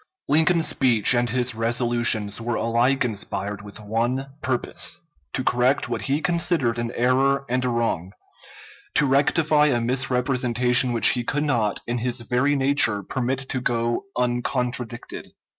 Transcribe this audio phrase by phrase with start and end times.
[0.27, 4.99] Lincoln's speech and his resolutions were alike inspired with one purpose:
[5.33, 8.11] to correct what he considered an error and a wrong;
[8.95, 14.05] to rectify a misrepresentation which he could not, in his very nature, permit to go
[14.17, 15.33] uncontradicted.